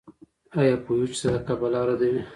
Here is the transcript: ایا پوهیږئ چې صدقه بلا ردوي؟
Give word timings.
ایا 0.59 0.75
پوهیږئ 0.85 1.09
چې 1.09 1.17
صدقه 1.21 1.53
بلا 1.61 1.81
ردوي؟ 1.87 2.21